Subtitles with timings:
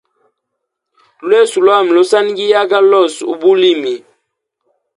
[1.27, 3.93] Lweso lwami losanigiaga lose ubulimi.